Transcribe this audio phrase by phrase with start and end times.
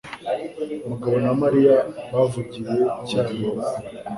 [0.89, 1.75] Mugabo na Mariya
[2.13, 3.65] bavugiye icyarimwe.